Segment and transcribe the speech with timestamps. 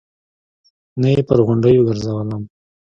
[1.01, 2.41] نه يې پر غونډيو ګرځولم.